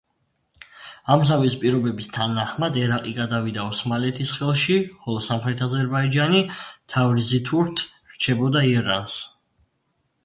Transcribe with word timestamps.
ამ 1.15 1.25
ზავის 1.31 1.57
პირობების 1.63 2.07
თანახმად 2.15 2.79
ერაყი 2.85 3.13
გადავიდა 3.19 3.67
ოსმალეთის 3.73 4.33
ხელში, 4.39 4.79
ხოლო 5.05 5.21
სამხრეთ 5.29 5.63
აზერბაიჯანი 5.69 6.43
თავრიზითურთ 6.95 7.87
რჩებოდა 8.17 8.67
ირანს. 8.75 9.21